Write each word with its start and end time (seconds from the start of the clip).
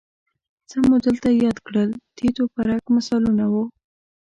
څه 0.69 0.77
مو 0.87 0.95
دلته 1.07 1.27
یاد 1.43 1.57
کړل 1.67 1.89
تیت 2.15 2.35
و 2.39 2.45
پرک 2.55 2.83
مثالونه 2.95 3.45
وو 3.51 3.63